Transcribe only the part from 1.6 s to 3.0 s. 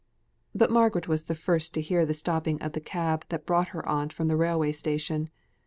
to hear the stopping of the